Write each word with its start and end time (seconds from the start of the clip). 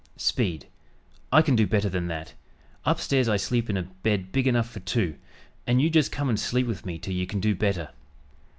Speed 0.17 0.65
"I 1.31 1.43
can 1.43 1.55
do 1.55 1.67
better 1.67 1.87
than 1.87 2.07
that; 2.07 2.33
upstairs 2.85 3.29
I 3.29 3.37
sleep 3.37 3.69
in 3.69 3.77
a 3.77 3.83
bed 3.83 4.31
big 4.31 4.47
enough 4.47 4.67
for 4.67 4.79
two, 4.79 5.13
and 5.67 5.79
you 5.79 5.91
just 5.91 6.11
come 6.11 6.27
and 6.27 6.39
sleep 6.39 6.65
with 6.65 6.87
me 6.87 6.97
till 6.97 7.13
you 7.13 7.27
can 7.27 7.39
do 7.39 7.53
better." 7.53 7.89